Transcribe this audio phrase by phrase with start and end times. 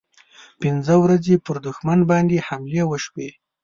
[0.61, 3.29] پنځه ورځې پر دښمن باندې حملې وشوې.